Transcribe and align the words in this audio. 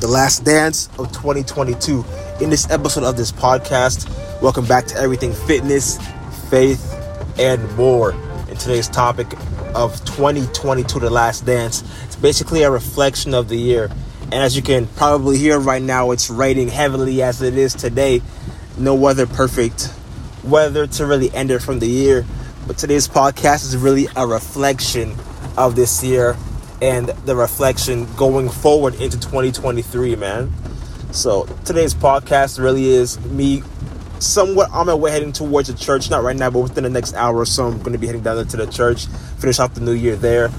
the 0.00 0.08
last 0.08 0.44
dance 0.44 0.88
of 0.98 1.12
2022. 1.12 2.02
In 2.40 2.48
this 2.48 2.70
episode 2.70 3.04
of 3.04 3.18
this 3.18 3.30
podcast, 3.30 4.08
welcome 4.40 4.64
back 4.64 4.86
to 4.86 4.96
Everything 4.96 5.34
Fitness, 5.34 5.98
Faith, 6.48 6.94
and 7.38 7.76
More. 7.76 8.12
In 8.48 8.56
today's 8.56 8.88
topic 8.88 9.26
of 9.74 10.02
2022, 10.06 11.00
the 11.00 11.10
last 11.10 11.44
dance, 11.44 11.84
it's 12.06 12.16
basically 12.16 12.62
a 12.62 12.70
reflection 12.70 13.34
of 13.34 13.48
the 13.48 13.56
year. 13.56 13.90
And 14.22 14.34
as 14.34 14.56
you 14.56 14.62
can 14.62 14.86
probably 14.86 15.36
hear 15.36 15.58
right 15.58 15.82
now, 15.82 16.12
it's 16.12 16.30
raining 16.30 16.68
heavily 16.68 17.20
as 17.22 17.42
it 17.42 17.58
is 17.58 17.74
today. 17.74 18.22
No 18.78 18.94
weather 18.94 19.26
perfect 19.26 19.92
weather 20.42 20.86
to 20.86 21.04
really 21.04 21.30
end 21.34 21.50
it 21.50 21.60
from 21.60 21.78
the 21.78 21.88
year. 21.88 22.24
But 22.66 22.78
today's 22.78 23.06
podcast 23.06 23.64
is 23.64 23.76
really 23.76 24.08
a 24.16 24.26
reflection 24.26 25.14
of 25.58 25.76
this 25.76 26.02
year 26.02 26.38
and 26.82 27.08
the 27.08 27.36
reflection 27.36 28.06
going 28.16 28.48
forward 28.48 28.94
into 28.94 29.18
2023, 29.18 30.16
man. 30.16 30.52
So 31.12 31.44
today's 31.64 31.94
podcast 31.94 32.58
really 32.58 32.88
is 32.88 33.20
me 33.26 33.62
somewhat 34.18 34.70
on 34.70 34.86
my 34.86 34.94
way 34.94 35.10
heading 35.10 35.32
towards 35.32 35.68
the 35.68 35.74
church. 35.74 36.10
Not 36.10 36.22
right 36.22 36.36
now, 36.36 36.50
but 36.50 36.60
within 36.60 36.84
the 36.84 36.90
next 36.90 37.14
hour 37.14 37.36
or 37.36 37.46
so, 37.46 37.66
I'm 37.66 37.78
going 37.78 37.92
to 37.92 37.98
be 37.98 38.06
heading 38.06 38.22
down 38.22 38.46
to 38.46 38.56
the 38.56 38.66
church, 38.66 39.06
finish 39.38 39.58
off 39.58 39.74
the 39.74 39.80
new 39.80 39.92
year 39.92 40.16
there, 40.16 40.50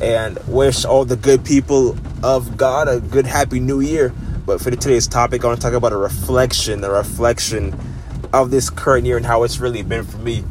and 0.00 0.38
wish 0.46 0.84
all 0.84 1.04
the 1.04 1.16
good 1.16 1.44
people 1.44 1.96
of 2.22 2.56
God 2.56 2.88
a 2.88 3.00
good, 3.00 3.26
happy 3.26 3.60
new 3.60 3.80
year. 3.80 4.12
But 4.44 4.60
for 4.60 4.70
today's 4.70 5.08
topic, 5.08 5.44
I 5.44 5.48
want 5.48 5.60
to 5.60 5.66
talk 5.66 5.74
about 5.74 5.92
a 5.92 5.96
reflection, 5.96 6.84
a 6.84 6.90
reflection 6.90 7.74
of 8.32 8.50
this 8.50 8.70
current 8.70 9.06
year 9.06 9.16
and 9.16 9.26
how 9.26 9.42
it's 9.42 9.58
really 9.58 9.82
been 9.82 10.04
for 10.04 10.18
me. 10.18 10.44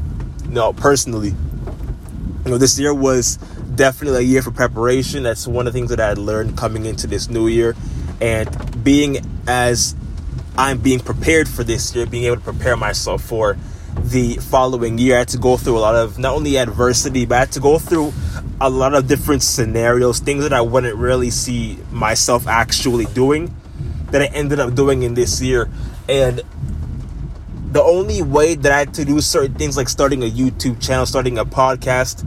You 0.44 0.50
know, 0.50 0.73
personally, 0.73 1.30
you 1.30 2.52
know, 2.52 2.58
this 2.58 2.78
year 2.78 2.94
was 2.94 3.40
definitely 3.76 4.20
a 4.20 4.28
year 4.28 4.42
for 4.42 4.52
preparation. 4.52 5.24
That's 5.24 5.48
one 5.48 5.68
of 5.68 5.74
the 5.74 5.80
things 5.80 5.90
that 5.90 6.00
I 6.00 6.14
learned 6.14 6.58
coming 6.58 6.86
into 6.86 7.08
this 7.08 7.30
new 7.30 7.48
year. 7.48 7.76
And 8.22 8.84
being 8.84 9.18
as 9.48 9.96
I'm 10.58 10.80
being 10.80 11.00
prepared 11.00 11.50
for 11.50 11.64
this 11.64 11.96
year, 11.96 12.06
being 12.06 12.23
able 12.26 12.38
to 12.38 12.42
prepare 12.42 12.78
myself 12.78 13.23
for 13.23 13.58
the 14.04 14.36
following 14.36 14.98
year, 14.98 15.16
I 15.16 15.20
had 15.20 15.30
to 15.30 15.38
go 15.38 15.58
through 15.58 15.78
a 15.78 15.80
lot 15.80 15.95
of 15.95 16.17
not 16.17 16.34
only 16.34 16.58
adversity, 16.58 17.26
but 17.26 17.36
I 17.36 17.40
had 17.40 17.52
to 17.54 17.59
go 17.59 17.78
through 17.78 18.14
a 18.62 18.70
lot 18.70 18.94
of 18.94 19.08
different 19.08 19.44
scenarios, 19.44 20.20
things 20.20 20.44
that 20.44 20.54
I 20.54 20.62
wouldn't 20.62 20.95
really 20.95 21.30
see 21.30 21.78
myself 21.92 22.48
actually 22.48 23.06
doing 23.06 23.54
that 24.12 24.22
I 24.22 24.26
ended 24.26 24.60
up 24.60 24.76
doing 24.76 25.04
in 25.04 25.14
this 25.14 25.42
year. 25.42 25.70
And 26.08 26.42
the 27.72 27.84
only 27.84 28.22
way 28.22 28.56
that 28.56 28.72
I 28.72 28.80
had 28.80 28.94
to 28.94 29.06
do 29.06 29.20
certain 29.20 29.56
things 29.56 29.76
like 29.76 29.89
starting 29.89 30.23
a 30.23 30.30
YouTube 30.30 30.82
channel, 30.82 31.06
starting 31.06 31.38
a 31.38 31.44
podcast, 31.44 32.26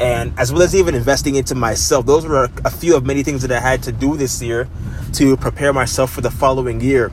and 0.00 0.32
as 0.38 0.52
well 0.52 0.62
as 0.62 0.74
even 0.74 0.94
investing 0.94 1.34
into 1.34 1.54
myself. 1.54 2.06
Those 2.06 2.26
were 2.26 2.48
a 2.64 2.70
few 2.70 2.96
of 2.96 3.04
many 3.04 3.22
things 3.22 3.42
that 3.42 3.52
I 3.52 3.60
had 3.60 3.82
to 3.84 3.92
do 3.92 4.16
this 4.16 4.40
year 4.40 4.68
to 5.14 5.36
prepare 5.36 5.72
myself 5.72 6.12
for 6.12 6.20
the 6.20 6.30
following 6.30 6.80
year. 6.80 7.10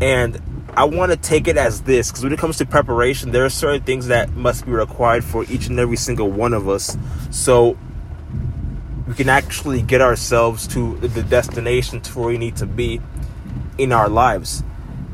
And 0.00 0.40
I 0.76 0.84
want 0.84 1.10
to 1.10 1.16
take 1.16 1.48
it 1.48 1.56
as 1.56 1.82
this 1.82 2.10
because 2.10 2.22
when 2.22 2.32
it 2.32 2.38
comes 2.38 2.58
to 2.58 2.66
preparation, 2.66 3.32
there 3.32 3.44
are 3.44 3.50
certain 3.50 3.82
things 3.82 4.06
that 4.06 4.30
must 4.34 4.64
be 4.64 4.72
required 4.72 5.24
for 5.24 5.44
each 5.44 5.66
and 5.66 5.78
every 5.80 5.96
single 5.96 6.30
one 6.30 6.54
of 6.54 6.68
us. 6.68 6.96
So 7.30 7.76
we 9.08 9.14
can 9.14 9.28
actually 9.28 9.82
get 9.82 10.00
ourselves 10.00 10.68
to 10.68 10.96
the 10.98 11.22
destination 11.24 12.00
to 12.00 12.18
where 12.18 12.28
we 12.28 12.38
need 12.38 12.56
to 12.56 12.66
be 12.66 13.00
in 13.76 13.92
our 13.92 14.08
lives. 14.08 14.62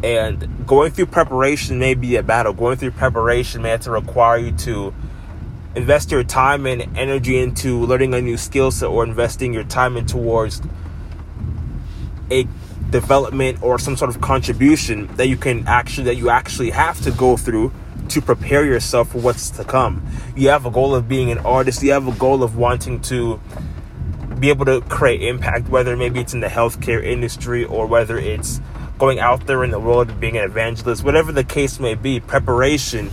And 0.05 0.67
going 0.67 0.93
through 0.93 1.07
preparation 1.07 1.79
may 1.79 1.95
be 1.95 2.17
a 2.17 2.23
battle. 2.23 2.53
Going 2.53 2.77
through 2.77 2.91
preparation 2.91 3.63
may 3.63 3.71
have 3.71 3.81
to 3.83 3.91
require 3.91 4.37
you 4.37 4.53
to 4.53 4.93
invest 5.77 6.11
your 6.11 6.25
time 6.25 6.67
and 6.67 6.97
energy 6.97 7.39
into 7.39 7.85
learning 7.85 8.15
a 8.15 8.21
new 8.21 8.39
skill 8.39 8.71
set 8.71 8.87
or 8.87 9.05
investing 9.05 9.53
your 9.53 9.65
time 9.65 9.97
in 9.97 10.07
towards 10.07 10.63
a 12.31 12.49
development 12.89 13.63
or 13.63 13.79
some 13.79 13.97
sort 13.97 14.09
of 14.09 14.21
contribution 14.21 15.07
that 15.17 15.29
you 15.29 15.37
can 15.37 15.67
actually 15.69 16.05
that 16.05 16.17
you 16.17 16.31
actually 16.31 16.71
have 16.71 17.01
to 17.03 17.11
go 17.11 17.37
through 17.37 17.71
to 18.09 18.23
prepare 18.23 18.65
yourself 18.65 19.11
for 19.11 19.19
what's 19.19 19.51
to 19.51 19.65
come. 19.65 20.05
You 20.35 20.49
have 20.49 20.65
a 20.65 20.71
goal 20.71 20.95
of 20.95 21.09
being 21.09 21.31
an 21.31 21.39
artist, 21.39 21.83
you 21.83 21.93
have 21.93 22.09
a 22.09 22.13
goal 22.13 22.43
of 22.43 22.57
wanting 22.57 23.03
to 23.03 23.39
be 24.39 24.49
able 24.49 24.65
to 24.65 24.81
create 24.83 25.23
impact, 25.23 25.69
whether 25.69 25.97
maybe 25.97 26.21
it's 26.21 26.33
in 26.33 26.41
the 26.41 26.47
healthcare 26.47 27.05
industry 27.05 27.65
or 27.65 27.87
whether 27.87 28.17
it's 28.17 28.61
going 28.99 29.19
out 29.19 29.47
there 29.47 29.63
in 29.63 29.71
the 29.71 29.81
world 29.81 30.19
being 30.21 30.39
an 30.39 30.45
evangelist, 30.45 31.05
whatever 31.05 31.33
the 31.33 31.45
case 31.45 31.79
may 31.79 31.95
be, 31.95 32.19
preparation 32.19 33.11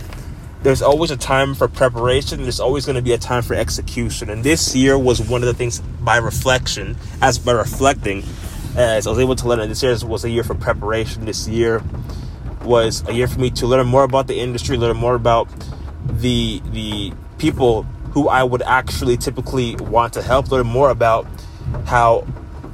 there's 0.64 0.80
always 0.80 1.10
a 1.10 1.16
time 1.16 1.54
for 1.54 1.68
preparation 1.68 2.42
there's 2.42 2.58
always 2.58 2.86
going 2.86 2.96
to 2.96 3.02
be 3.02 3.12
a 3.12 3.18
time 3.18 3.42
for 3.42 3.54
execution. 3.54 4.30
And 4.30 4.42
this 4.42 4.74
year 4.74 4.98
was 4.98 5.20
one 5.20 5.42
of 5.42 5.46
the 5.46 5.52
things 5.52 5.80
by 6.00 6.16
reflection 6.16 6.96
as 7.20 7.38
by 7.38 7.52
reflecting 7.52 8.24
as 8.74 9.06
i 9.06 9.10
was 9.10 9.20
able 9.20 9.36
to 9.36 9.46
learn 9.46 9.68
this 9.68 9.82
year 9.82 9.96
was 10.04 10.24
a 10.24 10.30
year 10.30 10.42
for 10.42 10.54
preparation. 10.54 11.26
This 11.26 11.46
year 11.46 11.82
was 12.64 13.06
a 13.06 13.12
year 13.12 13.28
for 13.28 13.38
me 13.40 13.50
to 13.50 13.66
learn 13.66 13.86
more 13.86 14.04
about 14.04 14.26
the 14.26 14.40
industry 14.40 14.78
learn 14.78 14.96
more 14.96 15.14
about 15.14 15.48
the 16.06 16.62
the 16.72 17.12
people 17.36 17.82
who 18.12 18.28
i 18.28 18.42
would 18.42 18.62
actually 18.62 19.18
typically 19.18 19.76
want 19.76 20.14
to 20.14 20.22
help 20.22 20.50
learn 20.50 20.66
more 20.66 20.88
about 20.88 21.26
how 21.84 22.26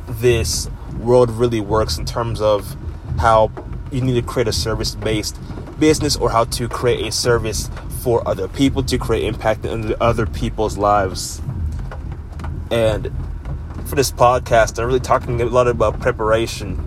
this 0.09 0.71
world 1.01 1.29
really 1.29 1.61
works 1.61 1.99
in 1.99 2.05
terms 2.05 2.41
of 2.41 2.77
how 3.19 3.51
you 3.91 4.01
need 4.01 4.15
to 4.15 4.23
create 4.23 4.47
a 4.47 4.53
service 4.53 4.95
based 4.95 5.37
business 5.81 6.17
or 6.17 6.31
how 6.31 6.45
to 6.45 6.69
create 6.69 7.07
a 7.07 7.11
service 7.11 7.71
for 8.03 8.27
other 8.29 8.47
people 8.47 8.83
to 8.85 8.99
create 8.99 9.25
impact 9.25 9.65
in 9.65 9.95
other 10.01 10.27
people's 10.27 10.79
lives. 10.79 11.43
And 12.71 13.13
for 13.87 13.97
this 13.97 14.13
podcast, 14.13 14.79
I'm 14.79 14.87
really 14.87 15.01
talking 15.01 15.41
a 15.41 15.47
lot 15.47 15.67
about 15.67 15.99
preparation. 16.01 16.87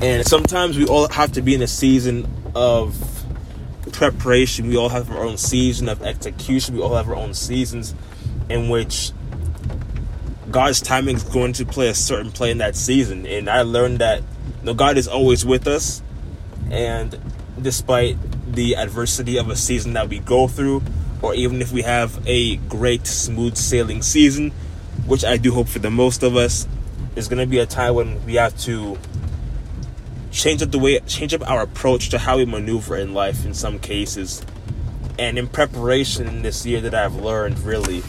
And 0.00 0.26
sometimes 0.26 0.78
we 0.78 0.86
all 0.86 1.08
have 1.08 1.32
to 1.32 1.42
be 1.42 1.54
in 1.54 1.62
a 1.62 1.66
season 1.66 2.26
of 2.54 2.96
preparation. 3.92 4.68
We 4.68 4.76
all 4.76 4.88
have 4.88 5.10
our 5.10 5.24
own 5.24 5.36
season 5.36 5.88
of 5.88 6.02
execution. 6.02 6.76
We 6.76 6.82
all 6.82 6.94
have 6.94 7.08
our 7.08 7.16
own 7.16 7.34
seasons 7.34 7.94
in 8.48 8.68
which 8.68 9.12
God's 10.50 10.80
timing 10.80 11.16
is 11.16 11.24
going 11.24 11.52
to 11.54 11.66
play 11.66 11.88
a 11.88 11.94
certain 11.94 12.32
play 12.32 12.50
in 12.50 12.58
that 12.58 12.76
season. 12.76 13.26
And 13.26 13.50
I 13.50 13.62
learned 13.62 13.98
that 13.98 14.20
you 14.20 14.64
know, 14.64 14.74
God 14.74 14.96
is 14.96 15.08
always 15.08 15.44
with 15.44 15.66
us 15.66 16.02
and 16.70 17.18
despite 17.60 18.16
the 18.52 18.76
adversity 18.76 19.38
of 19.38 19.50
a 19.50 19.56
season 19.56 19.92
that 19.94 20.08
we 20.08 20.18
go 20.20 20.48
through, 20.48 20.82
or 21.22 21.34
even 21.34 21.60
if 21.60 21.72
we 21.72 21.82
have 21.82 22.26
a 22.26 22.56
great 22.56 23.06
smooth 23.06 23.56
sailing 23.56 24.02
season, 24.02 24.50
which 25.06 25.24
I 25.24 25.36
do 25.36 25.52
hope 25.52 25.68
for 25.68 25.78
the 25.78 25.90
most 25.90 26.22
of 26.22 26.36
us, 26.36 26.66
there's 27.14 27.28
gonna 27.28 27.46
be 27.46 27.58
a 27.58 27.66
time 27.66 27.94
when 27.94 28.24
we 28.24 28.34
have 28.34 28.56
to 28.60 28.98
change 30.30 30.62
up 30.62 30.70
the 30.70 30.78
way 30.78 31.00
change 31.00 31.32
up 31.34 31.48
our 31.50 31.62
approach 31.62 32.10
to 32.10 32.18
how 32.18 32.36
we 32.36 32.44
maneuver 32.44 32.96
in 32.96 33.14
life 33.14 33.44
in 33.44 33.54
some 33.54 33.78
cases. 33.78 34.44
And 35.18 35.36
in 35.36 35.48
preparation 35.48 36.42
this 36.42 36.64
year 36.64 36.80
that 36.82 36.94
I've 36.94 37.16
learned 37.16 37.58
really 37.60 38.02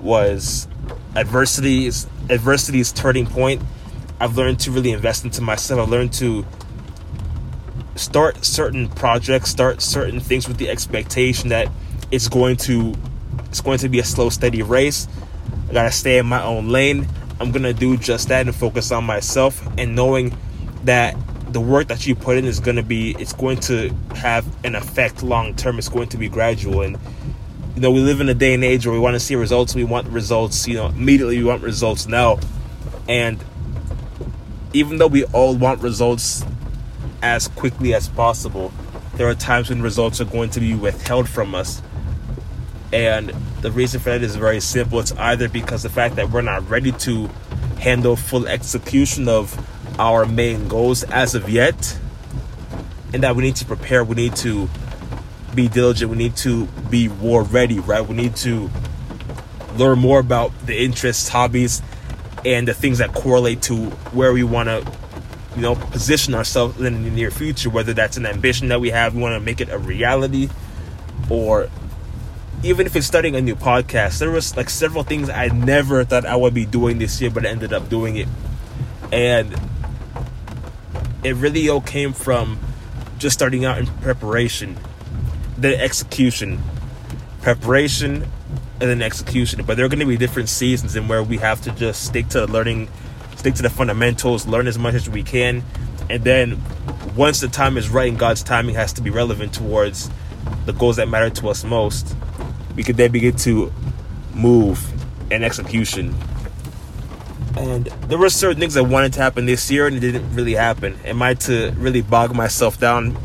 was 0.00 0.66
adversity 1.14 1.86
is 1.86 2.06
adversity's 2.28 2.92
turning 2.92 3.26
point. 3.26 3.62
I've 4.18 4.36
learned 4.36 4.60
to 4.60 4.70
really 4.70 4.90
invest 4.90 5.24
into 5.24 5.42
myself. 5.42 5.80
I've 5.80 5.88
learned 5.88 6.12
to 6.14 6.44
start 8.00 8.44
certain 8.44 8.88
projects, 8.88 9.50
start 9.50 9.82
certain 9.82 10.20
things 10.20 10.48
with 10.48 10.56
the 10.56 10.70
expectation 10.70 11.50
that 11.50 11.68
it's 12.10 12.28
going 12.28 12.56
to 12.56 12.94
it's 13.46 13.60
going 13.60 13.78
to 13.78 13.88
be 13.88 13.98
a 13.98 14.04
slow, 14.04 14.30
steady 14.30 14.62
race. 14.62 15.06
I 15.68 15.72
gotta 15.72 15.92
stay 15.92 16.18
in 16.18 16.26
my 16.26 16.42
own 16.42 16.68
lane. 16.68 17.06
I'm 17.38 17.52
gonna 17.52 17.74
do 17.74 17.96
just 17.96 18.28
that 18.28 18.46
and 18.46 18.54
focus 18.54 18.90
on 18.90 19.04
myself 19.04 19.62
and 19.76 19.94
knowing 19.94 20.36
that 20.84 21.16
the 21.52 21.60
work 21.60 21.88
that 21.88 22.06
you 22.06 22.14
put 22.14 22.38
in 22.38 22.44
is 22.44 22.58
gonna 22.58 22.82
be 22.82 23.14
it's 23.18 23.32
going 23.32 23.58
to 23.60 23.94
have 24.16 24.46
an 24.64 24.74
effect 24.74 25.22
long 25.22 25.54
term. 25.54 25.78
It's 25.78 25.88
going 25.88 26.08
to 26.08 26.16
be 26.16 26.28
gradual 26.28 26.80
and 26.80 26.98
you 27.74 27.82
know 27.82 27.90
we 27.90 28.00
live 28.00 28.20
in 28.20 28.28
a 28.28 28.34
day 28.34 28.54
and 28.54 28.64
age 28.64 28.86
where 28.86 28.94
we 28.94 29.00
want 29.00 29.14
to 29.14 29.20
see 29.20 29.34
results. 29.34 29.74
We 29.74 29.84
want 29.84 30.08
results, 30.08 30.66
you 30.66 30.74
know, 30.74 30.86
immediately. 30.86 31.38
We 31.38 31.44
want 31.44 31.62
results 31.62 32.06
now, 32.06 32.38
and 33.08 33.42
even 34.72 34.96
though 34.98 35.06
we 35.06 35.24
all 35.24 35.54
want 35.54 35.82
results 35.82 36.44
as 37.22 37.48
quickly 37.48 37.94
as 37.94 38.08
possible. 38.08 38.72
There 39.14 39.28
are 39.28 39.34
times 39.34 39.70
when 39.70 39.82
results 39.82 40.20
are 40.20 40.24
going 40.24 40.50
to 40.50 40.60
be 40.60 40.74
withheld 40.74 41.28
from 41.28 41.54
us. 41.54 41.82
And 42.92 43.30
the 43.60 43.70
reason 43.70 44.00
for 44.00 44.10
that 44.10 44.22
is 44.22 44.36
very 44.36 44.60
simple. 44.60 45.00
It's 45.00 45.12
either 45.12 45.48
because 45.48 45.82
the 45.82 45.90
fact 45.90 46.16
that 46.16 46.30
we're 46.30 46.42
not 46.42 46.68
ready 46.68 46.92
to 46.92 47.28
handle 47.78 48.16
full 48.16 48.46
execution 48.46 49.28
of 49.28 49.66
our 49.98 50.24
main 50.26 50.68
goals 50.68 51.02
as 51.04 51.34
of 51.34 51.48
yet, 51.48 51.98
and 53.12 53.22
that 53.22 53.36
we 53.36 53.42
need 53.42 53.56
to 53.56 53.64
prepare, 53.64 54.02
we 54.04 54.14
need 54.14 54.36
to 54.36 54.68
be 55.54 55.68
diligent, 55.68 56.10
we 56.10 56.16
need 56.16 56.36
to 56.36 56.66
be 56.88 57.08
war 57.08 57.42
ready, 57.42 57.78
right? 57.78 58.06
We 58.06 58.14
need 58.14 58.36
to 58.36 58.70
learn 59.76 59.98
more 59.98 60.20
about 60.20 60.52
the 60.66 60.84
interests, 60.84 61.28
hobbies, 61.28 61.82
and 62.44 62.66
the 62.66 62.74
things 62.74 62.98
that 62.98 63.12
correlate 63.12 63.62
to 63.62 63.76
where 64.12 64.32
we 64.32 64.42
want 64.42 64.68
to 64.68 64.99
you 65.56 65.62
know, 65.62 65.74
position 65.74 66.34
ourselves 66.34 66.80
in 66.80 67.02
the 67.02 67.10
near 67.10 67.30
future, 67.30 67.70
whether 67.70 67.92
that's 67.92 68.16
an 68.16 68.26
ambition 68.26 68.68
that 68.68 68.80
we 68.80 68.90
have, 68.90 69.14
we 69.14 69.22
want 69.22 69.34
to 69.34 69.40
make 69.40 69.60
it 69.60 69.68
a 69.68 69.78
reality, 69.78 70.48
or 71.28 71.68
even 72.62 72.86
if 72.86 72.94
it's 72.94 73.06
starting 73.06 73.34
a 73.36 73.40
new 73.40 73.56
podcast, 73.56 74.18
there 74.18 74.30
was 74.30 74.56
like 74.56 74.68
several 74.68 75.02
things 75.02 75.30
I 75.30 75.48
never 75.48 76.04
thought 76.04 76.26
I 76.26 76.36
would 76.36 76.54
be 76.54 76.66
doing 76.66 76.98
this 76.98 77.20
year, 77.20 77.30
but 77.30 77.46
I 77.46 77.48
ended 77.48 77.72
up 77.72 77.88
doing 77.88 78.16
it. 78.16 78.28
And 79.12 79.58
it 81.24 81.34
really 81.36 81.68
all 81.68 81.80
came 81.80 82.12
from 82.12 82.58
just 83.18 83.34
starting 83.34 83.64
out 83.64 83.78
in 83.78 83.86
preparation, 83.86 84.78
then 85.56 85.80
execution, 85.80 86.62
preparation, 87.42 88.24
and 88.80 88.90
then 88.90 89.02
execution. 89.02 89.64
But 89.64 89.76
there 89.76 89.86
are 89.86 89.88
going 89.88 90.00
to 90.00 90.06
be 90.06 90.16
different 90.16 90.48
seasons 90.48 90.96
in 90.96 91.08
where 91.08 91.22
we 91.22 91.38
have 91.38 91.60
to 91.62 91.70
just 91.72 92.04
stick 92.04 92.28
to 92.28 92.46
learning, 92.46 92.88
stick 93.40 93.54
to 93.54 93.62
the 93.62 93.70
fundamentals, 93.70 94.46
learn 94.46 94.66
as 94.66 94.78
much 94.78 94.94
as 94.94 95.08
we 95.08 95.22
can, 95.22 95.64
and 96.10 96.22
then 96.22 96.60
once 97.16 97.40
the 97.40 97.48
time 97.48 97.78
is 97.78 97.88
right 97.88 98.08
and 98.08 98.18
God's 98.18 98.42
timing 98.42 98.74
has 98.74 98.92
to 98.94 99.00
be 99.00 99.08
relevant 99.08 99.54
towards 99.54 100.10
the 100.66 100.72
goals 100.72 100.96
that 100.96 101.08
matter 101.08 101.30
to 101.30 101.48
us 101.48 101.64
most, 101.64 102.14
we 102.76 102.82
could 102.82 102.96
then 102.96 103.10
begin 103.10 103.34
to 103.36 103.72
move 104.34 104.86
and 105.32 105.42
execution. 105.42 106.14
And 107.56 107.86
there 108.08 108.18
were 108.18 108.28
certain 108.28 108.60
things 108.60 108.74
that 108.74 108.84
wanted 108.84 109.14
to 109.14 109.20
happen 109.20 109.46
this 109.46 109.70
year 109.70 109.86
and 109.86 109.96
it 109.96 110.00
didn't 110.00 110.34
really 110.34 110.54
happen. 110.54 110.98
Am 111.04 111.22
I 111.22 111.34
to 111.34 111.72
really 111.78 112.02
bog 112.02 112.34
myself 112.34 112.78
down 112.78 113.16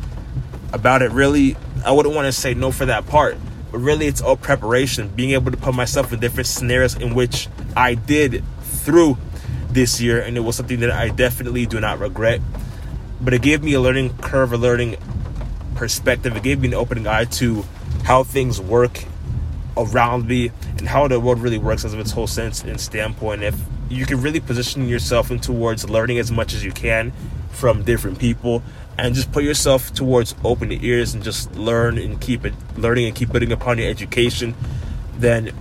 about 0.74 1.02
it? 1.02 1.12
Really, 1.12 1.58
I 1.86 1.92
wouldn't 1.92 2.16
want 2.16 2.26
to 2.26 2.32
say 2.32 2.54
no 2.54 2.72
for 2.72 2.86
that 2.86 3.06
part. 3.06 3.38
But 3.72 3.80
really, 3.80 4.08
it's 4.08 4.22
all 4.22 4.38
preparation, 4.38 5.10
being 5.10 5.32
able 5.32 5.52
to 5.52 5.58
put 5.58 5.76
myself 5.76 6.14
in 6.14 6.20
different 6.20 6.48
scenarios 6.48 6.96
in 6.96 7.14
which 7.14 7.50
I 7.76 7.96
did 7.96 8.44
through 8.62 9.18
this 9.76 10.02
year. 10.02 10.20
And 10.20 10.36
it 10.36 10.40
was 10.40 10.56
something 10.56 10.80
that 10.80 10.90
I 10.90 11.10
definitely 11.10 11.68
do 11.68 11.80
not 11.80 12.00
regret. 12.00 12.42
But 13.22 13.36
it 13.36 13.44
gave 13.44 13.62
me 13.62 13.74
a 13.74 13.80
learning 13.80 14.18
curve, 14.18 14.52
a 14.52 14.58
learning 14.58 14.96
perspective. 15.76 16.36
It 16.36 16.42
gave 16.42 16.60
me 16.60 16.70
an 16.70 16.74
opening 16.74 17.06
eye 17.06 17.26
to 17.26 17.64
how 18.04 18.24
things 18.24 18.60
work 18.60 19.06
around 19.78 20.28
me 20.28 20.52
and 20.78 20.88
how 20.88 21.08
the 21.08 21.20
world 21.20 21.40
really 21.40 21.58
works 21.58 21.86
as 21.86 21.94
of 21.94 22.00
its 22.00 22.12
whole 22.12 22.28
sense 22.28 22.64
and 22.64 22.80
standpoint. 22.80 23.44
If 23.44 23.60
you 23.90 24.06
can 24.06 24.22
really 24.22 24.40
position 24.40 24.88
yourself 24.88 25.30
in 25.32 25.40
towards 25.40 25.88
learning 25.90 26.18
as 26.18 26.32
much 26.32 26.54
as 26.54 26.64
you 26.64 26.72
can 26.72 27.12
from 27.50 27.84
different 27.84 28.20
people 28.20 28.64
and 28.98 29.14
just 29.14 29.32
put 29.32 29.44
yourself 29.44 29.94
towards 29.94 30.36
open 30.44 30.72
ears 30.72 31.14
and 31.14 31.24
just 31.24 31.54
learn 31.56 31.98
and 31.98 32.20
keep 32.20 32.46
it 32.46 32.54
learning 32.78 33.06
and 33.06 33.16
keep 33.16 33.32
building 33.32 33.52
upon 33.52 33.78
your 33.78 33.90
education, 33.90 34.56
then 35.18 35.52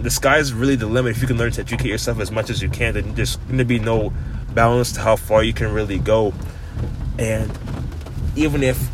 the 0.00 0.10
sky 0.10 0.38
is 0.38 0.52
really 0.52 0.76
the 0.76 0.86
limit. 0.86 1.16
If 1.16 1.22
you 1.22 1.28
can 1.28 1.38
learn 1.38 1.52
to 1.52 1.60
educate 1.60 1.88
yourself 1.88 2.20
as 2.20 2.30
much 2.30 2.50
as 2.50 2.60
you 2.60 2.68
can, 2.68 2.94
then 2.94 3.14
there's 3.14 3.36
going 3.36 3.58
to 3.58 3.64
be 3.64 3.78
no 3.78 4.12
balance 4.52 4.92
to 4.92 5.00
how 5.00 5.16
far 5.16 5.42
you 5.42 5.52
can 5.52 5.72
really 5.72 5.98
go. 5.98 6.34
And 7.18 7.50
even 8.36 8.62
if 8.62 8.88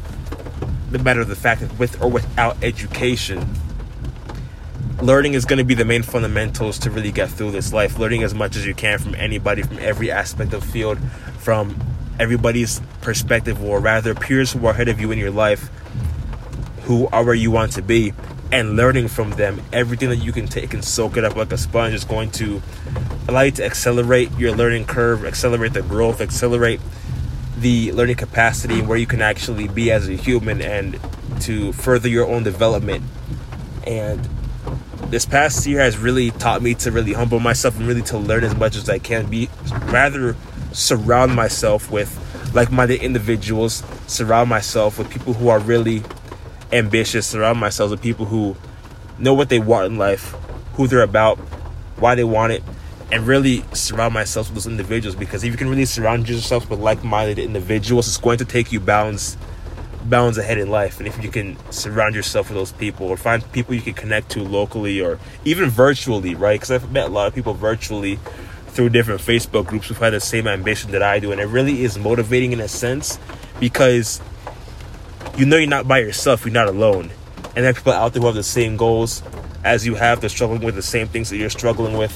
the 0.90 0.98
matter 0.98 1.24
the 1.24 1.36
fact 1.36 1.60
that 1.60 1.78
with 1.78 2.00
or 2.02 2.10
without 2.10 2.62
education, 2.62 3.46
learning 5.02 5.34
is 5.34 5.44
going 5.44 5.58
to 5.58 5.64
be 5.64 5.74
the 5.74 5.84
main 5.84 6.02
fundamentals 6.02 6.78
to 6.80 6.90
really 6.90 7.12
get 7.12 7.30
through 7.30 7.52
this 7.52 7.72
life. 7.72 7.98
Learning 7.98 8.22
as 8.22 8.34
much 8.34 8.56
as 8.56 8.66
you 8.66 8.74
can 8.74 8.98
from 8.98 9.14
anybody, 9.14 9.62
from 9.62 9.78
every 9.78 10.10
aspect 10.10 10.52
of 10.52 10.64
field, 10.64 10.98
from 11.38 11.78
everybody's 12.18 12.80
perspective, 13.00 13.62
or 13.62 13.80
rather 13.80 14.14
peers 14.14 14.52
who 14.52 14.66
are 14.66 14.72
ahead 14.72 14.88
of 14.88 15.00
you 15.00 15.10
in 15.10 15.18
your 15.18 15.30
life, 15.30 15.70
who 16.82 17.06
are 17.08 17.24
where 17.24 17.34
you 17.34 17.50
want 17.50 17.72
to 17.72 17.82
be, 17.82 18.12
and 18.50 18.76
learning 18.76 19.08
from 19.08 19.30
them. 19.32 19.62
Everything 19.72 20.08
that 20.10 20.16
you 20.16 20.32
can 20.32 20.46
take 20.46 20.74
and 20.74 20.84
soak 20.84 21.16
it 21.16 21.24
up 21.24 21.36
like 21.36 21.52
a 21.52 21.58
sponge 21.58 21.94
is 21.94 22.04
going 22.04 22.30
to 22.32 22.62
allow 23.28 23.42
you 23.42 23.50
to 23.52 23.64
accelerate 23.64 24.30
your 24.38 24.54
learning 24.54 24.86
curve, 24.86 25.24
accelerate 25.24 25.74
the 25.74 25.82
growth, 25.82 26.20
accelerate 26.20 26.80
the 27.58 27.92
learning 27.92 28.16
capacity 28.16 28.80
where 28.80 28.96
you 28.96 29.06
can 29.06 29.20
actually 29.20 29.68
be 29.68 29.90
as 29.90 30.08
a 30.08 30.14
human 30.14 30.62
and 30.62 30.98
to 31.40 31.72
further 31.72 32.08
your 32.08 32.26
own 32.26 32.42
development. 32.42 33.04
And 33.86 34.28
this 35.10 35.26
past 35.26 35.66
year 35.66 35.80
has 35.80 35.98
really 35.98 36.30
taught 36.30 36.62
me 36.62 36.74
to 36.74 36.90
really 36.90 37.12
humble 37.12 37.40
myself 37.40 37.78
and 37.78 37.86
really 37.86 38.02
to 38.02 38.18
learn 38.18 38.44
as 38.44 38.54
much 38.54 38.76
as 38.76 38.88
I 38.88 38.98
can 38.98 39.26
be 39.26 39.48
rather 39.86 40.36
surround 40.72 41.34
myself 41.34 41.90
with 41.90 42.24
like-minded 42.54 43.02
individuals, 43.02 43.82
surround 44.06 44.48
myself 44.48 44.98
with 44.98 45.10
people 45.10 45.34
who 45.34 45.48
are 45.48 45.58
really 45.58 46.02
ambitious, 46.72 47.26
surround 47.26 47.58
myself 47.58 47.90
with 47.90 48.02
people 48.02 48.26
who 48.26 48.56
know 49.18 49.34
what 49.34 49.48
they 49.48 49.58
want 49.58 49.86
in 49.86 49.98
life, 49.98 50.34
who 50.74 50.86
they're 50.86 51.02
about, 51.02 51.38
why 51.96 52.14
they 52.14 52.24
want 52.24 52.52
it, 52.52 52.62
and 53.10 53.26
really 53.26 53.64
surround 53.72 54.14
myself 54.14 54.48
with 54.48 54.54
those 54.54 54.66
individuals. 54.66 55.16
Because 55.16 55.44
if 55.44 55.50
you 55.50 55.56
can 55.56 55.68
really 55.68 55.86
surround 55.86 56.28
yourself 56.28 56.68
with 56.68 56.78
like-minded 56.80 57.38
individuals 57.38 58.06
it's 58.06 58.18
going 58.18 58.38
to 58.38 58.44
take 58.44 58.72
you 58.72 58.80
bounds 58.80 59.36
bounds 60.04 60.38
ahead 60.38 60.58
in 60.58 60.70
life. 60.70 60.98
And 60.98 61.08
if 61.08 61.22
you 61.22 61.30
can 61.30 61.56
surround 61.70 62.14
yourself 62.14 62.48
with 62.48 62.56
those 62.56 62.72
people 62.72 63.08
or 63.08 63.16
find 63.16 63.50
people 63.52 63.74
you 63.74 63.82
can 63.82 63.94
connect 63.94 64.30
to 64.30 64.42
locally 64.42 65.00
or 65.00 65.18
even 65.44 65.68
virtually 65.68 66.34
right? 66.34 66.54
Because 66.54 66.70
i've 66.70 66.90
met 66.92 67.06
a 67.06 67.12
lot 67.12 67.26
of 67.26 67.34
people 67.34 67.54
virtually 67.54 68.18
through 68.68 68.90
different 68.90 69.20
facebook 69.20 69.66
groups 69.66 69.88
who've 69.88 69.98
had 69.98 70.12
the 70.12 70.20
same 70.20 70.46
ambition 70.46 70.92
that 70.92 71.02
i 71.02 71.18
do. 71.18 71.32
And 71.32 71.40
it 71.40 71.46
really 71.46 71.82
is 71.82 71.98
motivating 71.98 72.52
in 72.52 72.60
a 72.60 72.68
sense 72.68 73.18
because 73.60 74.20
you 75.38 75.46
know 75.46 75.56
you're 75.56 75.68
not 75.68 75.88
by 75.88 75.98
yourself 75.98 76.44
you're 76.44 76.52
not 76.52 76.68
alone 76.68 77.10
and 77.56 77.64
there 77.64 77.70
are 77.70 77.74
people 77.74 77.92
out 77.92 78.12
there 78.12 78.20
who 78.20 78.26
have 78.26 78.34
the 78.34 78.42
same 78.42 78.76
goals 78.76 79.22
as 79.64 79.86
you 79.86 79.94
have 79.94 80.20
they're 80.20 80.28
struggling 80.28 80.60
with 80.60 80.74
the 80.74 80.82
same 80.82 81.08
things 81.08 81.30
that 81.30 81.36
you're 81.36 81.48
struggling 81.48 81.96
with 81.96 82.12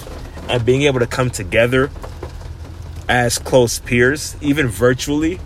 and 0.49 0.67
being 0.67 0.83
able 0.83 0.99
to 0.99 1.07
come 1.07 1.31
together 1.31 1.91
as 3.09 3.39
close 3.39 3.79
peers, 3.79 4.37
even 4.41 4.69
virtually, 4.69 5.39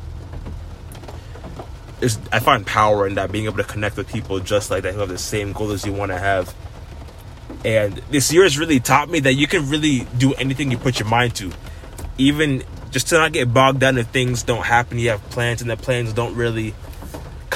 is 2.00 2.18
I 2.30 2.38
find 2.38 2.66
power 2.66 3.06
in 3.06 3.14
that 3.14 3.32
being 3.32 3.46
able 3.46 3.56
to 3.56 3.64
connect 3.64 3.96
with 3.96 4.08
people 4.08 4.38
just 4.40 4.70
like 4.70 4.82
that 4.82 4.94
who 4.94 5.00
have 5.00 5.08
the 5.08 5.18
same 5.18 5.52
goal 5.52 5.72
as 5.72 5.84
you 5.84 5.92
want 5.92 6.12
to 6.12 6.18
have. 6.18 6.54
And 7.64 7.94
this 8.10 8.32
year 8.32 8.44
has 8.44 8.58
really 8.58 8.80
taught 8.80 9.08
me 9.08 9.20
that 9.20 9.34
you 9.34 9.46
can 9.46 9.68
really 9.68 10.06
do 10.16 10.34
anything 10.34 10.70
you 10.70 10.78
put 10.78 11.00
your 11.00 11.08
mind 11.08 11.34
to. 11.36 11.50
Even 12.18 12.62
just 12.90 13.08
to 13.08 13.16
not 13.16 13.32
get 13.32 13.52
bogged 13.52 13.80
down 13.80 13.98
if 13.98 14.08
things 14.08 14.42
don't 14.42 14.64
happen, 14.64 14.98
you 14.98 15.10
have 15.10 15.22
plans 15.30 15.60
and 15.60 15.70
the 15.70 15.76
plans 15.76 16.12
don't 16.12 16.34
really 16.34 16.74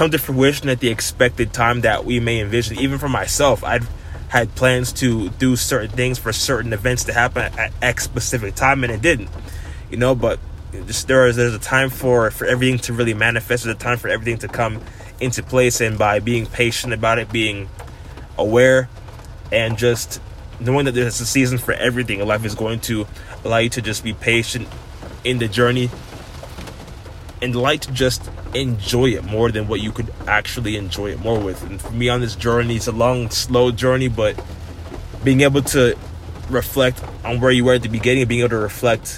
come 0.01 0.11
to 0.11 0.17
fruition 0.17 0.71
at 0.71 0.81
the 0.81 0.89
expected 0.89 1.53
time 1.53 1.83
that 1.83 2.07
we 2.07 2.19
may 2.19 2.41
envision. 2.41 2.79
Even 2.79 2.99
for 2.99 3.11
myself, 3.11 3.63
I've 3.63 3.87
had 4.29 4.55
plans 4.55 4.95
to 4.95 5.29
do 5.29 5.57
certain 5.57 5.91
things 5.91 6.19
for 6.19 6.33
certain 6.33 6.73
events 6.73 7.05
to 7.05 7.13
happen 7.13 7.53
at 7.59 7.71
X 7.83 8.05
specific 8.05 8.55
time, 8.55 8.83
and 8.83 8.91
it 8.91 9.03
didn't. 9.03 9.29
You 9.91 9.99
know, 9.99 10.15
but 10.15 10.41
just 10.87 11.07
there 11.07 11.27
is 11.27 11.37
there's 11.37 11.53
a 11.53 11.59
time 11.59 11.91
for 11.91 12.31
for 12.31 12.47
everything 12.47 12.79
to 12.79 12.95
really 12.95 13.13
manifest. 13.13 13.65
There's 13.65 13.77
a 13.77 13.79
time 13.79 13.99
for 13.99 14.09
everything 14.09 14.39
to 14.39 14.49
come 14.49 14.81
into 15.21 15.43
place, 15.43 15.83
and 15.83 15.99
by 15.99 16.19
being 16.19 16.47
patient 16.47 16.95
about 16.95 17.19
it, 17.19 17.31
being 17.31 17.69
aware, 18.39 18.89
and 19.53 19.77
just 19.77 20.19
knowing 20.61 20.87
that 20.87 20.93
there's 20.93 21.21
a 21.21 21.27
season 21.27 21.59
for 21.59 21.75
everything, 21.75 22.27
life 22.27 22.47
is 22.47 22.55
going 22.55 22.81
to 22.81 23.07
allow 23.45 23.59
you 23.59 23.69
to 23.69 23.83
just 23.83 24.03
be 24.03 24.15
patient 24.15 24.67
in 25.25 25.37
the 25.37 25.47
journey 25.47 25.91
and 27.43 27.57
like 27.57 27.83
to 27.83 27.93
just 27.93 28.31
enjoy 28.55 29.11
it 29.11 29.25
more 29.25 29.51
than 29.51 29.69
what 29.69 29.81
you 29.81 29.93
could 29.93 30.13
actually 30.27 30.77
enjoy 30.77 31.11
it 31.11 31.21
more 31.21 31.39
with. 31.39 31.63
And 31.63 31.81
for 31.81 31.93
me 31.93 32.09
on 32.09 32.21
this 32.21 32.37
journey, 32.37 32.77
it's 32.77 32.87
a 32.87 32.93
long, 32.93 33.31
slow 33.31 33.71
journey, 33.71 34.09
but 34.09 34.43
being 35.25 35.41
able 35.41 35.63
to 35.63 35.97
reflect 36.49 37.03
on 37.25 37.41
where 37.41 37.51
you 37.51 37.65
were 37.65 37.75
at 37.75 37.83
the 37.83 37.89
beginning 37.89 38.23
and 38.23 38.29
being 38.29 38.41
able 38.41 38.51
to 38.51 38.59
reflect 38.59 39.17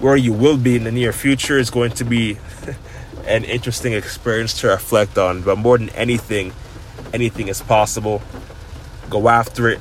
where 0.00 0.16
you 0.16 0.32
will 0.32 0.56
be 0.56 0.76
in 0.76 0.84
the 0.84 0.92
near 0.92 1.12
future 1.12 1.58
is 1.58 1.70
going 1.70 1.92
to 1.92 2.04
be 2.04 2.38
an 3.26 3.44
interesting 3.44 3.92
experience 3.92 4.60
to 4.60 4.68
reflect 4.68 5.16
on. 5.16 5.42
But 5.42 5.56
more 5.56 5.78
than 5.78 5.90
anything, 5.90 6.52
anything 7.12 7.48
is 7.48 7.62
possible. 7.62 8.22
Go 9.08 9.28
after 9.28 9.68
it, 9.68 9.80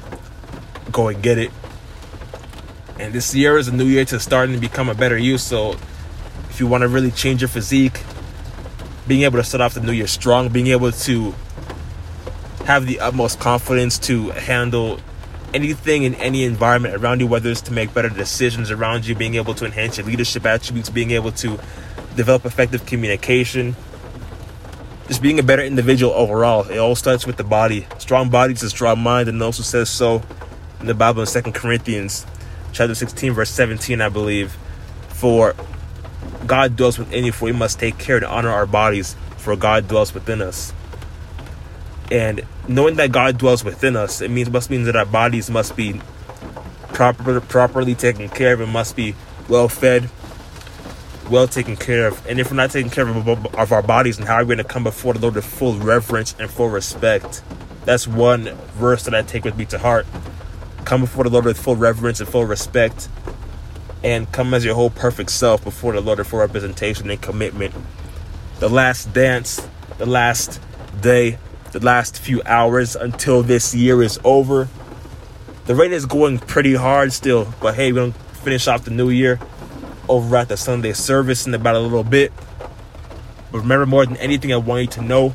go 0.91 1.07
and 1.07 1.21
get 1.21 1.37
it. 1.37 1.51
And 2.99 3.11
this 3.11 3.33
year 3.33 3.57
is 3.57 3.67
a 3.67 3.75
new 3.75 3.85
year 3.85 4.05
to 4.05 4.19
start 4.19 4.49
and 4.49 4.61
become 4.61 4.87
a 4.87 4.95
better 4.95 5.17
you. 5.17 5.37
So 5.37 5.75
if 6.53 6.59
you 6.59 6.67
want 6.67 6.83
to 6.83 6.87
really 6.87 7.09
change 7.09 7.41
your 7.41 7.47
physique, 7.47 8.03
being 9.07 9.23
able 9.23 9.39
to 9.39 9.43
start 9.43 9.59
off 9.59 9.73
the 9.73 9.79
new 9.79 9.91
year 9.91 10.05
strong, 10.05 10.49
being 10.49 10.67
able 10.67 10.91
to 10.91 11.33
have 12.65 12.85
the 12.85 12.99
utmost 12.99 13.39
confidence 13.39 13.97
to 13.97 14.29
handle 14.29 14.99
anything 15.51 16.03
in 16.03 16.13
any 16.15 16.43
environment 16.43 16.93
around 16.93 17.19
you, 17.19 17.25
whether 17.25 17.49
it's 17.49 17.61
to 17.61 17.73
make 17.73 17.91
better 17.91 18.09
decisions 18.09 18.69
around 18.69 19.03
you, 19.07 19.15
being 19.15 19.33
able 19.33 19.55
to 19.55 19.65
enhance 19.65 19.97
your 19.97 20.05
leadership 20.05 20.45
attributes, 20.45 20.91
being 20.91 21.09
able 21.09 21.31
to 21.31 21.59
develop 22.15 22.45
effective 22.45 22.85
communication, 22.85 23.75
just 25.07 25.23
being 25.23 25.39
a 25.39 25.43
better 25.43 25.63
individual 25.63 26.13
overall. 26.13 26.69
It 26.69 26.77
all 26.77 26.95
starts 26.95 27.25
with 27.25 27.37
the 27.37 27.43
body. 27.43 27.87
Strong 27.97 28.29
body 28.29 28.53
is 28.53 28.61
a 28.61 28.69
strong 28.69 28.99
mind, 28.99 29.27
and 29.27 29.41
also 29.41 29.63
says 29.63 29.89
so 29.89 30.21
in 30.79 30.85
the 30.85 30.93
Bible 30.93 31.21
in 31.21 31.27
Second 31.27 31.53
Corinthians 31.53 32.27
chapter 32.73 32.93
16, 32.93 33.33
verse 33.33 33.49
17, 33.49 34.01
I 34.01 34.09
believe. 34.09 34.55
For 35.09 35.55
God 36.45 36.75
dwells 36.75 36.97
within 36.99 37.25
you, 37.25 37.31
for 37.31 37.45
we 37.45 37.51
must 37.51 37.79
take 37.79 37.97
care 37.97 38.19
to 38.19 38.27
honor 38.27 38.49
our 38.49 38.65
bodies, 38.65 39.15
for 39.37 39.55
God 39.55 39.87
dwells 39.87 40.13
within 40.13 40.41
us. 40.41 40.73
And 42.11 42.45
knowing 42.67 42.95
that 42.95 43.11
God 43.11 43.37
dwells 43.37 43.63
within 43.63 43.95
us, 43.95 44.21
it 44.21 44.29
means 44.29 44.49
must 44.49 44.69
mean 44.69 44.83
that 44.83 44.95
our 44.95 45.05
bodies 45.05 45.49
must 45.49 45.75
be 45.75 46.01
proper, 46.89 47.41
properly 47.41 47.95
taken 47.95 48.29
care 48.29 48.53
of. 48.53 48.61
It 48.61 48.67
must 48.67 48.95
be 48.95 49.15
well 49.47 49.67
fed, 49.67 50.09
well 51.29 51.47
taken 51.47 51.75
care 51.75 52.07
of. 52.07 52.25
And 52.27 52.39
if 52.39 52.51
we're 52.51 52.57
not 52.57 52.71
taking 52.71 52.91
care 52.91 53.07
of, 53.07 53.27
of 53.27 53.71
our 53.71 53.81
bodies, 53.81 54.17
and 54.17 54.27
how 54.27 54.35
are 54.35 54.43
we 54.43 54.55
going 54.55 54.57
to 54.57 54.63
come 54.63 54.83
before 54.83 55.13
the 55.13 55.19
Lord 55.19 55.35
with 55.35 55.45
full 55.45 55.75
reverence 55.75 56.35
and 56.37 56.49
full 56.49 56.69
respect? 56.69 57.41
That's 57.85 58.07
one 58.07 58.45
verse 58.75 59.03
that 59.03 59.15
I 59.15 59.21
take 59.23 59.43
with 59.43 59.57
me 59.57 59.65
to 59.65 59.79
heart. 59.79 60.05
Come 60.85 61.01
before 61.01 61.23
the 61.23 61.29
Lord 61.29 61.45
with 61.45 61.59
full 61.59 61.75
reverence 61.75 62.19
and 62.19 62.29
full 62.29 62.45
respect 62.45 63.09
and 64.03 64.29
come 64.31 64.53
as 64.53 64.65
your 64.65 64.75
whole 64.75 64.89
perfect 64.89 65.31
self 65.31 65.63
before 65.63 65.93
the 65.93 66.01
Lord 66.01 66.25
for 66.27 66.39
representation 66.39 67.09
and 67.09 67.21
commitment. 67.21 67.73
The 68.59 68.69
last 68.69 69.13
dance, 69.13 69.65
the 69.97 70.05
last 70.05 70.61
day, 71.01 71.37
the 71.71 71.79
last 71.79 72.19
few 72.19 72.41
hours 72.45 72.95
until 72.95 73.41
this 73.41 73.73
year 73.73 74.03
is 74.03 74.19
over. 74.23 74.67
The 75.65 75.75
rain 75.75 75.93
is 75.93 76.05
going 76.05 76.39
pretty 76.39 76.75
hard 76.75 77.13
still, 77.13 77.53
but 77.61 77.75
hey, 77.75 77.91
we're 77.91 78.11
gonna 78.11 78.23
finish 78.33 78.67
off 78.67 78.83
the 78.83 78.91
new 78.91 79.09
year 79.09 79.39
over 80.09 80.35
at 80.35 80.49
the 80.49 80.57
Sunday 80.57 80.93
service 80.93 81.47
in 81.47 81.53
about 81.53 81.75
a 81.75 81.79
little 81.79 82.03
bit. 82.03 82.33
But 83.51 83.59
remember, 83.59 83.85
more 83.85 84.05
than 84.05 84.17
anything, 84.17 84.51
I 84.51 84.57
want 84.57 84.81
you 84.81 84.87
to 84.87 85.01
know 85.01 85.33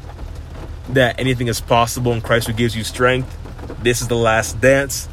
that 0.91 1.19
anything 1.19 1.49
is 1.49 1.61
possible 1.61 2.13
in 2.13 2.21
Christ 2.21 2.47
who 2.47 2.53
gives 2.53 2.77
you 2.77 2.85
strength. 2.85 3.37
This 3.83 4.03
is 4.03 4.09
the 4.09 4.17
last 4.17 4.61
dance. 4.61 5.09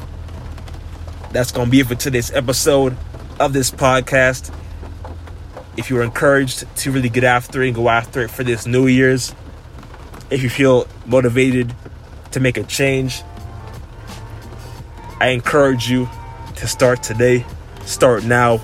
That's 1.32 1.52
going 1.52 1.66
to 1.66 1.70
be 1.70 1.80
it 1.80 1.86
for 1.86 1.94
today's 1.94 2.30
episode 2.32 2.96
of 3.38 3.52
this 3.52 3.70
podcast. 3.70 4.54
If 5.76 5.90
you're 5.90 6.02
encouraged 6.02 6.64
to 6.76 6.90
really 6.90 7.08
get 7.08 7.24
after 7.24 7.62
it 7.62 7.68
and 7.68 7.76
go 7.76 7.88
after 7.88 8.22
it 8.22 8.30
for 8.30 8.44
this 8.44 8.66
New 8.66 8.86
Year's, 8.86 9.34
if 10.30 10.42
you 10.42 10.48
feel 10.48 10.88
motivated 11.04 11.74
to 12.32 12.40
make 12.40 12.56
a 12.56 12.62
change, 12.62 13.22
I 15.20 15.28
encourage 15.28 15.90
you 15.90 16.08
to 16.56 16.66
start 16.66 17.02
today. 17.02 17.44
Start 17.84 18.24
now, 18.24 18.60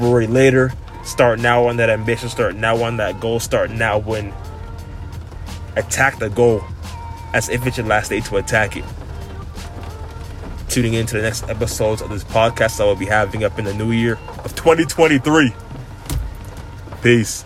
worry 0.00 0.26
later. 0.26 0.72
Start 1.04 1.38
now 1.38 1.66
on 1.66 1.76
that 1.76 1.90
ambition. 1.90 2.28
Start 2.28 2.56
now 2.56 2.82
on 2.82 2.96
that 2.96 3.20
goal. 3.20 3.38
Start 3.38 3.70
now 3.70 3.98
when 3.98 4.32
attack 5.76 6.18
the 6.18 6.30
goal 6.30 6.62
as 7.34 7.48
if 7.48 7.66
it's 7.66 7.76
your 7.76 7.86
last 7.86 8.08
day 8.08 8.20
to 8.20 8.36
attack 8.36 8.76
it 8.76 8.84
tuning 10.74 10.94
in 10.94 11.06
to 11.06 11.14
the 11.14 11.22
next 11.22 11.48
episodes 11.48 12.02
of 12.02 12.10
this 12.10 12.24
podcast 12.24 12.80
I 12.80 12.84
will 12.84 12.96
be 12.96 13.06
having 13.06 13.44
up 13.44 13.60
in 13.60 13.64
the 13.64 13.72
new 13.74 13.92
year 13.92 14.18
of 14.42 14.56
2023. 14.56 15.54
Peace. 17.00 17.44